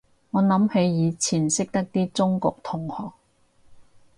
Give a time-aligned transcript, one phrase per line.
[0.31, 3.11] 我諗起以前識得啲中國同學